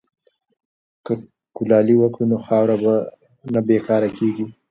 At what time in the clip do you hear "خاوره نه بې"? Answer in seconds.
2.45-3.77